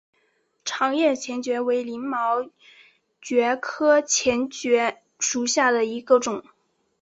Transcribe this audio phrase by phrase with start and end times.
[0.65, 2.49] 长叶黔蕨为鳞毛
[3.21, 6.43] 蕨科黔蕨属下的一个种。